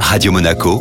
[0.00, 0.80] Radio Monaco,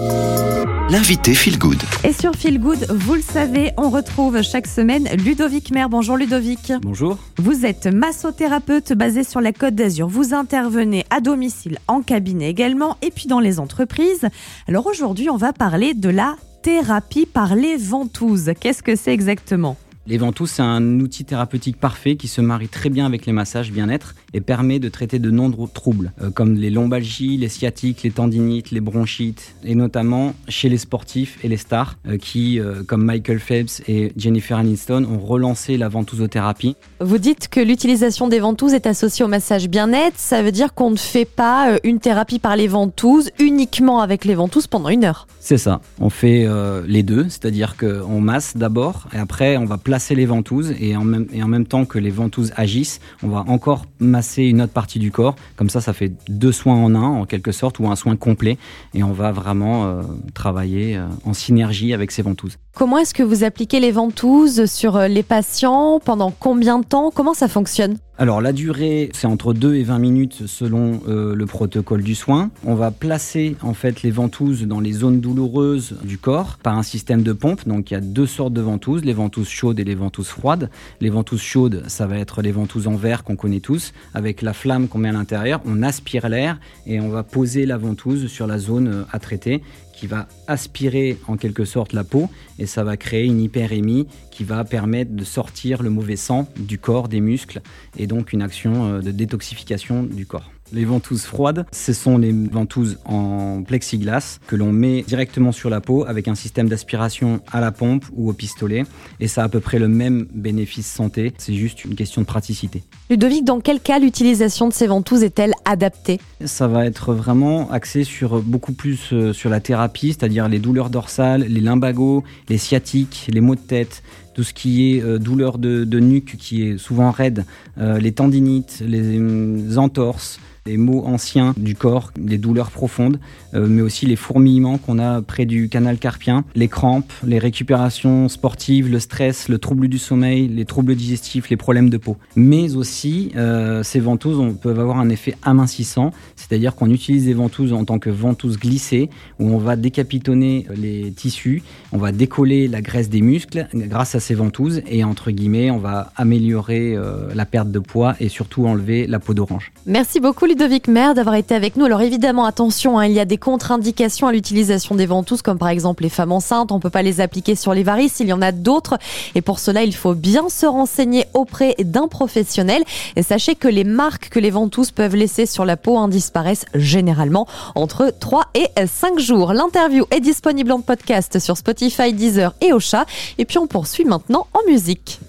[0.90, 1.82] l'invité Feel Good.
[2.04, 5.90] Et sur Feel Good, vous le savez, on retrouve chaque semaine Ludovic Maire.
[5.90, 6.72] Bonjour Ludovic.
[6.82, 7.18] Bonjour.
[7.38, 10.08] Vous êtes massothérapeute basé sur la Côte d'Azur.
[10.08, 14.28] Vous intervenez à domicile, en cabinet également, et puis dans les entreprises.
[14.68, 18.52] Alors aujourd'hui, on va parler de la thérapie par les ventouses.
[18.60, 19.78] Qu'est-ce que c'est exactement?
[20.08, 23.72] Les ventouses, c'est un outil thérapeutique parfait qui se marie très bien avec les massages
[23.72, 28.12] bien-être et permet de traiter de nombreux troubles, euh, comme les lombalgies, les sciatiques, les
[28.12, 33.04] tendinites, les bronchites, et notamment chez les sportifs et les stars euh, qui, euh, comme
[33.04, 36.76] Michael Phelps et Jennifer Aniston, ont relancé la ventousothérapie.
[37.00, 40.20] Vous dites que l'utilisation des ventouses est associée au massage bien-être.
[40.20, 44.36] Ça veut dire qu'on ne fait pas une thérapie par les ventouses uniquement avec les
[44.36, 45.28] ventouses pendant une heure.
[45.40, 45.82] C'est ça.
[46.00, 46.48] On fait
[46.88, 50.98] les deux, c'est-à-dire qu'on masse d'abord et après on va placer masser les ventouses et
[50.98, 54.62] en, même, et en même temps que les ventouses agissent, on va encore masser une
[54.62, 55.36] autre partie du corps.
[55.56, 58.58] Comme ça, ça fait deux soins en un, en quelque sorte, ou un soin complet.
[58.94, 60.02] Et on va vraiment euh,
[60.34, 62.58] travailler euh, en synergie avec ces ventouses.
[62.74, 67.10] Comment est-ce que vous appliquez les ventouses sur euh, les patients Pendant combien de temps?
[67.10, 67.98] Comment ça fonctionne?
[68.18, 72.50] Alors la durée, c'est entre 2 et 20 minutes selon euh, le protocole du soin.
[72.64, 76.84] On va placer en fait les ventouses dans les zones douloureuses du corps par un
[76.84, 77.68] système de pompe.
[77.68, 80.70] Donc il y a deux sortes de ventouses, les ventouses chaudes et les ventouses froides.
[81.02, 84.54] Les ventouses chaudes, ça va être les ventouses en verre qu'on connaît tous, avec la
[84.54, 85.62] flamme qu'on met à l'intérieur.
[85.66, 86.58] On aspire l'air
[86.88, 89.62] et on va poser la ventouse sur la zone euh, à traiter
[89.96, 92.30] qui va aspirer en quelque sorte la peau
[92.60, 96.78] et ça va créer une hyperémie qui va permettre de sortir le mauvais sang du
[96.78, 97.62] corps, des muscles
[97.98, 100.52] et donc une action euh, de détoxification du corps.
[100.72, 105.80] Les ventouses froides, ce sont les ventouses en plexiglas que l'on met directement sur la
[105.80, 108.84] peau avec un système d'aspiration à la pompe ou au pistolet.
[109.20, 112.26] Et ça a à peu près le même bénéfice santé, c'est juste une question de
[112.26, 112.84] praticité.
[113.12, 116.20] Ludovic, dans quel cas l'utilisation de ces ventouses est-elle adaptée?
[116.44, 120.90] Ça va être vraiment axé sur beaucoup plus euh, sur la thérapie, c'est-à-dire les douleurs
[120.90, 124.02] dorsales, les limbagos, les sciatiques, les maux de tête,
[124.36, 127.46] tout ce qui est euh, douleur de, nuque qui est souvent raide,
[127.80, 133.20] euh, les tendinites, les entorses, les maux anciens du corps, les douleurs profondes,
[133.54, 138.30] euh, mais aussi les fourmillements qu'on a près du canal carpien, les crampes, les récupérations
[138.30, 142.18] sportives, le stress, le trouble du sommeil, les troubles digestifs, les problèmes de peau.
[142.36, 147.36] Mais aussi, euh, ces ventouses on, peuvent avoir un effet amincissant, c'est-à-dire qu'on utilise des
[147.36, 152.68] ventouses en tant que ventouses glissées, où on va décapitonner les tissus, on va décoller
[152.68, 157.30] la graisse des muscles grâce à ces ventouses, et entre guillemets, on va améliorer euh,
[157.36, 159.72] la perte de poids et surtout enlever la peau d'orange.
[159.86, 161.86] Merci beaucoup Ludovic Mer d'avoir été avec nous.
[161.86, 165.70] Alors évidemment, attention, hein, il y a des contre-indications à l'utilisation des ventouses, comme par
[165.70, 166.72] exemple les femmes enceintes.
[166.72, 168.20] On ne peut pas les appliquer sur les varices.
[168.20, 168.98] Il y en a d'autres.
[169.36, 172.84] Et pour cela, il faut bien se renseigner auprès d'un professionnel.
[173.16, 176.66] Et sachez que les marques que les ventouses peuvent laisser sur la peau en disparaissent
[176.74, 179.54] généralement entre 3 et 5 jours.
[179.54, 183.06] L'interview est disponible en podcast sur Spotify, Deezer et Ocha.
[183.38, 185.20] Et puis on poursuit maintenant en musique.